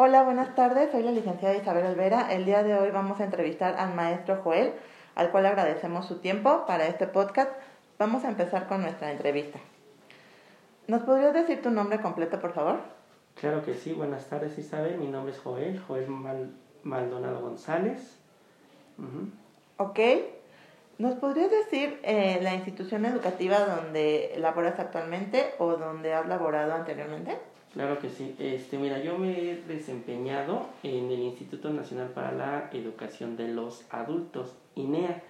Hola, 0.00 0.22
buenas 0.22 0.54
tardes. 0.54 0.92
Soy 0.92 1.02
la 1.02 1.10
licenciada 1.10 1.56
Isabel 1.56 1.84
Olvera. 1.84 2.32
El 2.32 2.44
día 2.44 2.62
de 2.62 2.72
hoy 2.78 2.92
vamos 2.92 3.18
a 3.18 3.24
entrevistar 3.24 3.74
al 3.74 3.96
maestro 3.96 4.40
Joel, 4.44 4.74
al 5.16 5.32
cual 5.32 5.44
agradecemos 5.44 6.06
su 6.06 6.20
tiempo 6.20 6.66
para 6.68 6.86
este 6.86 7.08
podcast. 7.08 7.50
Vamos 7.98 8.22
a 8.24 8.28
empezar 8.28 8.68
con 8.68 8.82
nuestra 8.82 9.10
entrevista. 9.10 9.58
¿Nos 10.86 11.02
podrías 11.02 11.34
decir 11.34 11.62
tu 11.62 11.72
nombre 11.72 12.00
completo, 12.00 12.40
por 12.40 12.52
favor? 12.52 12.78
Claro 13.34 13.64
que 13.64 13.74
sí. 13.74 13.92
Buenas 13.92 14.26
tardes, 14.26 14.56
Isabel. 14.56 14.98
Mi 14.98 15.08
nombre 15.08 15.32
es 15.32 15.40
Joel, 15.40 15.80
Joel 15.80 16.06
Maldonado 16.84 17.40
González. 17.40 18.20
Ok. 19.78 19.98
¿Nos 20.98 21.14
podrías 21.14 21.48
decir 21.48 22.00
eh, 22.02 22.40
la 22.42 22.56
institución 22.56 23.04
educativa 23.06 23.60
donde 23.60 24.34
laboras 24.38 24.80
actualmente 24.80 25.54
o 25.58 25.76
donde 25.76 26.12
has 26.12 26.26
laborado 26.26 26.74
anteriormente? 26.74 27.38
Claro 27.72 28.00
que 28.00 28.10
sí. 28.10 28.34
Este, 28.40 28.78
mira, 28.78 28.98
yo 28.98 29.16
me 29.16 29.38
he 29.38 29.62
desempeñado 29.62 30.66
en 30.82 31.12
el 31.12 31.20
Instituto 31.20 31.70
Nacional 31.70 32.08
para 32.08 32.32
la 32.32 32.70
Educación 32.72 33.36
de 33.36 33.46
los 33.46 33.84
Adultos, 33.90 34.56
INEA, 34.74 35.22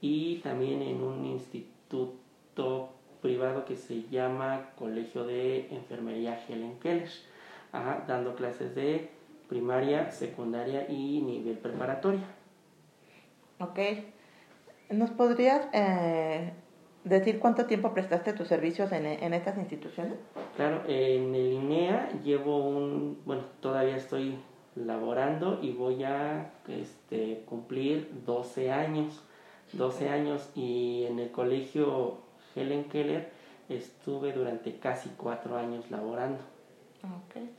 y 0.00 0.38
también 0.38 0.82
en 0.82 1.00
un 1.00 1.24
instituto 1.24 2.88
privado 3.20 3.64
que 3.64 3.76
se 3.76 4.02
llama 4.08 4.70
Colegio 4.76 5.22
de 5.22 5.68
Enfermería 5.70 6.44
Helen 6.48 6.80
Keller, 6.80 7.08
dando 8.08 8.34
clases 8.34 8.74
de 8.74 9.08
primaria, 9.48 10.10
secundaria 10.10 10.90
y 10.90 11.20
nivel 11.20 11.58
preparatoria. 11.58 12.24
Ok. 13.60 13.78
¿Nos 14.92 15.10
podrías 15.10 15.68
eh, 15.72 16.52
decir 17.04 17.38
cuánto 17.38 17.66
tiempo 17.66 17.94
prestaste 17.94 18.32
tus 18.32 18.48
servicios 18.48 18.92
en, 18.92 19.06
en 19.06 19.34
estas 19.34 19.56
instituciones? 19.58 20.14
Claro, 20.56 20.82
en 20.86 21.34
el 21.34 21.52
INEA 21.52 22.10
llevo 22.22 22.68
un, 22.68 23.20
bueno, 23.24 23.44
todavía 23.60 23.96
estoy 23.96 24.38
laborando 24.74 25.58
y 25.62 25.72
voy 25.72 26.04
a 26.04 26.52
este, 26.68 27.42
cumplir 27.46 28.10
12 28.24 28.70
años. 28.70 29.22
12 29.72 30.08
años 30.10 30.50
y 30.54 31.06
en 31.08 31.18
el 31.18 31.30
colegio 31.30 32.18
Helen 32.54 32.84
Keller 32.84 33.30
estuve 33.68 34.32
durante 34.32 34.78
casi 34.78 35.08
4 35.16 35.56
años 35.56 35.90
laborando. 35.90 36.40
Okay. 37.30 37.50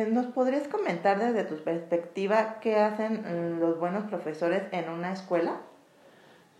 Eh, 0.00 0.06
¿Nos 0.10 0.26
podrías 0.26 0.66
comentar 0.68 1.18
desde 1.18 1.44
tu 1.44 1.56
perspectiva 1.62 2.58
qué 2.60 2.76
hacen 2.76 3.58
los 3.60 3.78
buenos 3.78 4.04
profesores 4.04 4.62
en 4.72 4.88
una 4.88 5.12
escuela? 5.12 5.60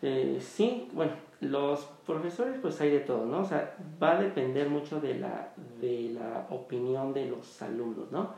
Eh, 0.03 0.39
sí, 0.41 0.89
bueno, 0.93 1.13
los 1.41 1.87
profesores 2.07 2.57
pues 2.61 2.81
hay 2.81 2.91
de 2.91 3.01
todo, 3.01 3.25
¿no? 3.25 3.41
O 3.41 3.45
sea, 3.45 3.75
va 4.03 4.13
a 4.13 4.23
depender 4.23 4.69
mucho 4.69 5.01
de 5.01 5.15
la, 5.15 5.53
de 5.81 6.11
la 6.11 6.47
opinión 6.51 7.15
de 7.15 7.27
los 7.27 7.63
alumnos, 7.63 8.11
¿no? 8.13 8.35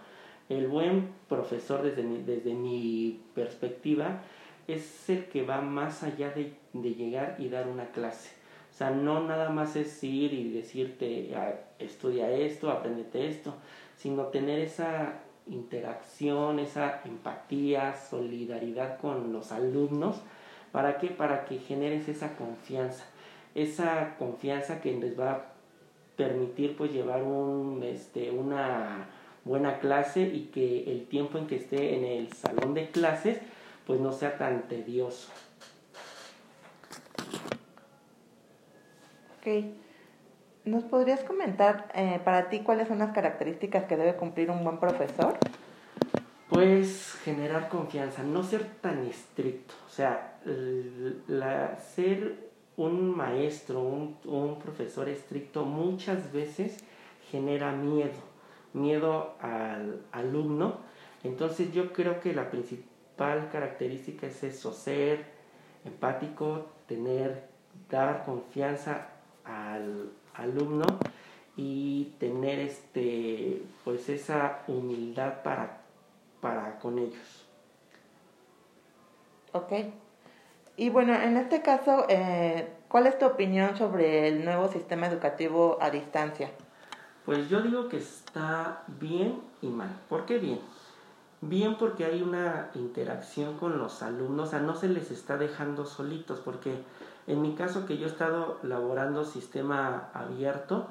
El 0.48 0.68
buen 0.68 1.08
profesor 1.28 1.82
desde 1.82 2.02
mi, 2.02 2.22
desde 2.22 2.54
mi 2.54 3.24
perspectiva 3.34 4.22
es 4.68 5.08
el 5.10 5.24
que 5.26 5.44
va 5.44 5.60
más 5.60 6.02
allá 6.02 6.30
de, 6.30 6.54
de 6.72 6.94
llegar 6.94 7.36
y 7.38 7.48
dar 7.48 7.66
una 7.66 7.86
clase. 7.86 8.41
O 8.72 8.74
sea, 8.74 8.90
no 8.90 9.22
nada 9.22 9.50
más 9.50 9.76
es 9.76 10.02
ir 10.02 10.32
y 10.32 10.50
decirte, 10.50 11.34
ah, 11.36 11.52
estudia 11.78 12.30
esto, 12.30 12.70
aprendete 12.70 13.28
esto, 13.28 13.54
sino 13.96 14.26
tener 14.26 14.60
esa 14.60 15.20
interacción, 15.46 16.58
esa 16.58 17.02
empatía, 17.04 17.94
solidaridad 17.94 18.98
con 18.98 19.32
los 19.32 19.52
alumnos 19.52 20.22
¿Para 20.72 20.98
qué? 20.98 21.08
Para 21.08 21.44
que 21.44 21.58
generes 21.58 22.08
esa 22.08 22.34
confianza. 22.34 23.04
Esa 23.54 24.16
confianza 24.18 24.80
que 24.80 24.92
les 24.92 25.18
va 25.18 25.32
a 25.32 25.44
permitir 26.16 26.76
pues 26.76 26.90
llevar 26.90 27.22
un, 27.22 27.82
este, 27.84 28.30
una 28.30 29.06
buena 29.44 29.78
clase 29.80 30.22
y 30.22 30.50
que 30.52 30.90
el 30.90 31.06
tiempo 31.06 31.36
en 31.36 31.46
que 31.46 31.56
esté 31.56 31.96
en 31.96 32.04
el 32.04 32.32
salón 32.32 32.74
de 32.74 32.88
clases 32.90 33.38
pues 33.86 34.00
no 34.00 34.12
sea 34.12 34.38
tan 34.38 34.62
tedioso. 34.68 35.28
Ok. 39.42 39.64
¿Nos 40.64 40.84
podrías 40.84 41.24
comentar 41.24 41.90
eh, 41.96 42.20
para 42.24 42.48
ti 42.48 42.60
cuáles 42.60 42.86
son 42.86 43.00
las 43.00 43.10
características 43.10 43.86
que 43.86 43.96
debe 43.96 44.14
cumplir 44.14 44.52
un 44.52 44.62
buen 44.62 44.78
profesor? 44.78 45.36
Pues 46.48 47.18
generar 47.24 47.68
confianza, 47.68 48.22
no 48.22 48.44
ser 48.44 48.64
tan 48.80 49.04
estricto. 49.04 49.74
O 49.86 49.90
sea, 49.90 50.38
la, 51.26 51.76
ser 51.80 52.50
un 52.76 53.16
maestro, 53.16 53.80
un, 53.80 54.16
un 54.26 54.60
profesor 54.60 55.08
estricto 55.08 55.64
muchas 55.64 56.32
veces 56.32 56.78
genera 57.28 57.72
miedo, 57.72 58.20
miedo 58.74 59.34
al 59.40 60.02
alumno. 60.12 60.78
Entonces 61.24 61.72
yo 61.72 61.92
creo 61.92 62.20
que 62.20 62.32
la 62.32 62.48
principal 62.48 63.48
característica 63.50 64.28
es 64.28 64.44
eso, 64.44 64.72
ser 64.72 65.24
empático, 65.84 66.66
tener, 66.86 67.48
dar 67.90 68.24
confianza 68.24 69.08
al 69.44 70.10
alumno 70.34 70.86
y 71.56 72.14
tener 72.18 72.60
este 72.60 73.62
pues 73.84 74.08
esa 74.08 74.62
humildad 74.68 75.42
para 75.42 75.82
para 76.40 76.78
con 76.78 76.98
ellos. 76.98 77.46
Ok. 79.52 79.72
Y 80.76 80.88
bueno, 80.88 81.14
en 81.14 81.36
este 81.36 81.62
caso, 81.62 82.06
eh, 82.08 82.72
¿cuál 82.88 83.06
es 83.06 83.18
tu 83.18 83.26
opinión 83.26 83.76
sobre 83.76 84.28
el 84.28 84.44
nuevo 84.44 84.68
sistema 84.68 85.06
educativo 85.06 85.78
a 85.80 85.90
distancia? 85.90 86.50
Pues 87.24 87.48
yo 87.48 87.60
digo 87.60 87.88
que 87.88 87.98
está 87.98 88.82
bien 88.88 89.40
y 89.60 89.68
mal. 89.68 89.90
¿Por 90.08 90.24
qué 90.24 90.38
bien? 90.38 90.60
Bien 91.44 91.76
porque 91.76 92.04
hay 92.04 92.22
una 92.22 92.70
interacción 92.76 93.58
con 93.58 93.76
los 93.76 94.00
alumnos, 94.04 94.46
o 94.46 94.50
sea, 94.52 94.60
no 94.60 94.76
se 94.76 94.88
les 94.88 95.10
está 95.10 95.36
dejando 95.36 95.86
solitos, 95.86 96.38
porque 96.38 96.84
en 97.26 97.42
mi 97.42 97.56
caso 97.56 97.84
que 97.84 97.98
yo 97.98 98.06
he 98.06 98.10
estado 98.10 98.60
laborando 98.62 99.24
sistema 99.24 100.10
abierto, 100.14 100.86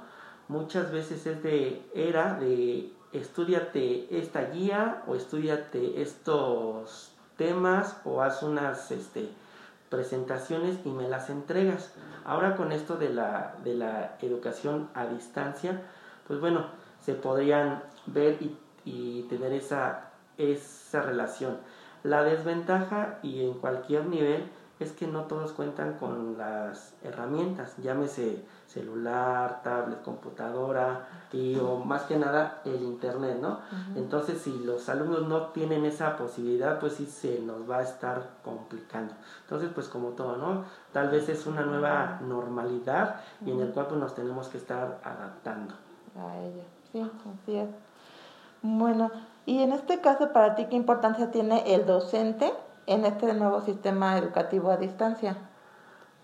muchas 0.49 0.91
veces 0.91 1.25
es 1.25 1.41
de, 1.41 1.89
era 1.95 2.33
de 2.33 2.91
estudiate 3.13 4.19
esta 4.19 4.41
guía 4.41 5.03
o 5.07 5.15
estudiate 5.15 6.01
estos 6.01 7.13
temas 7.37 8.01
o 8.03 8.21
haz 8.21 8.43
unas 8.43 8.91
este, 8.91 9.29
presentaciones 9.89 10.79
y 10.83 10.89
me 10.89 11.07
las 11.07 11.29
entregas. 11.29 11.93
Ahora 12.25 12.57
con 12.57 12.73
esto 12.73 12.97
de 12.97 13.09
la, 13.09 13.55
de 13.63 13.75
la 13.75 14.17
educación 14.21 14.89
a 14.95 15.05
distancia, 15.05 15.81
pues 16.27 16.41
bueno, 16.41 16.65
se 16.99 17.13
podrían 17.13 17.83
ver 18.05 18.37
y, 18.41 18.57
y 18.83 19.23
tener 19.29 19.53
esa, 19.53 20.10
esa 20.37 21.01
relación. 21.01 21.57
La 22.03 22.23
desventaja 22.23 23.19
y 23.21 23.45
en 23.45 23.53
cualquier 23.53 24.05
nivel 24.05 24.49
es 24.79 24.91
que 24.93 25.05
no 25.05 25.25
todos 25.25 25.51
cuentan 25.51 25.93
con 25.93 26.37
las 26.37 26.95
herramientas, 27.03 27.75
llámese 27.77 28.43
celular, 28.65 29.61
tablet, 29.63 30.01
computadora 30.01 31.07
y 31.31 31.55
o 31.57 31.77
más 31.77 32.03
que 32.03 32.17
nada 32.17 32.61
el 32.65 32.81
internet, 32.81 33.37
¿no? 33.39 33.59
Entonces 33.95 34.41
si 34.41 34.59
los 34.63 34.89
alumnos 34.89 35.27
no 35.27 35.47
tienen 35.47 35.85
esa 35.85 36.17
posibilidad, 36.17 36.79
pues 36.79 36.93
sí 36.93 37.05
se 37.05 37.39
nos 37.41 37.69
va 37.69 37.77
a 37.77 37.83
estar 37.83 38.37
complicando. 38.43 39.13
Entonces 39.43 39.69
pues 39.73 39.87
como 39.87 40.09
todo, 40.09 40.37
¿no? 40.37 40.65
Tal 40.91 41.09
vez 41.09 41.29
es 41.29 41.45
una 41.45 41.61
nueva 41.61 42.19
normalidad 42.21 43.21
y 43.45 43.51
en 43.51 43.61
el 43.61 43.71
cual 43.73 43.87
pues 43.87 43.99
nos 43.99 44.15
tenemos 44.15 44.47
que 44.47 44.57
estar 44.57 44.99
adaptando. 45.03 45.75
A 46.17 46.37
ella, 46.39 46.63
sí, 46.91 47.01
así 47.01 47.55
es. 47.55 47.69
Bueno, 48.63 49.11
y 49.45 49.61
en 49.61 49.71
este 49.71 50.01
caso 50.01 50.31
para 50.33 50.55
ti, 50.55 50.65
¿qué 50.69 50.75
importancia 50.75 51.31
tiene 51.31 51.73
el 51.73 51.85
docente 51.85 52.53
en 52.85 53.05
este 53.05 53.33
nuevo 53.33 53.61
sistema 53.61 54.17
educativo 54.17 54.71
a 54.71 54.77
distancia? 54.77 55.37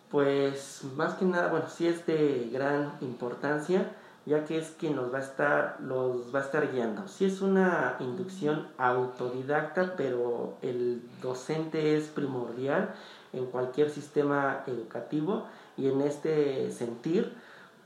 Pues 0.09 0.83
más 0.95 1.16
que 1.16 1.25
nada, 1.25 1.50
bueno, 1.50 1.67
sí 1.67 1.88
es 1.88 2.05
de 2.05 2.50
gran 2.51 2.94
importancia, 3.01 3.91
ya 4.25 4.45
que 4.45 4.57
es 4.57 4.72
quien 4.72 4.95
nos 4.95 5.13
va 5.13 5.17
a 5.17 5.22
estar, 5.22 5.78
los 5.79 6.33
va 6.33 6.39
a 6.39 6.44
estar 6.44 6.72
guiando. 6.72 7.08
Sí 7.08 7.25
es 7.25 7.41
una 7.41 7.96
inducción 7.99 8.67
autodidacta, 8.78 9.96
pero 9.96 10.58
el 10.61 11.02
docente 11.22 11.97
es 11.97 12.08
primordial 12.08 12.93
en 13.34 13.46
cualquier 13.47 13.90
sistema 13.90 14.64
educativo 14.67 15.46
y 15.75 15.90
en 15.90 16.02
este 16.02 16.72
sentir, 16.72 17.35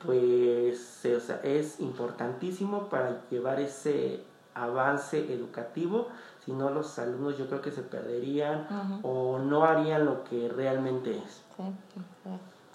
pues 0.05 1.05
es 1.05 1.79
importantísimo 1.79 2.89
para 2.89 3.21
llevar 3.29 3.59
ese 3.59 4.23
avance 4.53 5.33
educativo 5.33 6.07
si 6.45 6.53
no 6.53 6.69
los 6.69 6.97
alumnos 6.97 7.37
yo 7.37 7.47
creo 7.47 7.61
que 7.61 7.71
se 7.71 7.83
perderían 7.83 8.99
o 9.03 9.37
no 9.37 9.63
harían 9.63 10.05
lo 10.05 10.23
que 10.23 10.49
realmente 10.49 11.17
es. 11.17 11.43
Sí, 11.55 11.63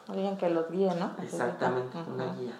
alguien 0.08 0.36
que 0.36 0.48
los 0.50 0.70
guíe, 0.70 0.94
¿no? 0.94 1.10
Exactamente, 1.22 1.98
una 2.08 2.32
guía. 2.34 2.54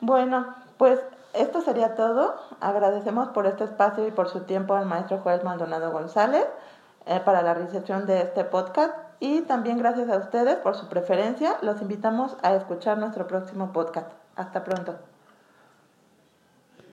Bueno, 0.00 0.54
pues 0.76 1.00
esto 1.32 1.62
sería 1.62 1.94
todo. 1.94 2.36
Agradecemos 2.60 3.28
por 3.28 3.46
este 3.46 3.64
espacio 3.64 4.06
y 4.06 4.10
por 4.10 4.28
su 4.28 4.40
tiempo 4.40 4.74
al 4.74 4.86
maestro 4.86 5.18
Joel 5.18 5.42
Maldonado 5.42 5.92
González 5.92 6.46
eh, 7.06 7.20
para 7.24 7.42
la 7.42 7.54
realización 7.54 8.06
de 8.06 8.22
este 8.22 8.44
podcast. 8.44 8.94
Y 9.20 9.40
también 9.42 9.78
gracias 9.78 10.10
a 10.10 10.18
ustedes 10.18 10.56
por 10.56 10.76
su 10.76 10.88
preferencia. 10.88 11.56
Los 11.62 11.80
invitamos 11.80 12.36
a 12.42 12.54
escuchar 12.54 12.98
nuestro 12.98 13.26
próximo 13.26 13.72
podcast. 13.72 14.10
Hasta 14.36 14.62
pronto. 14.62 14.94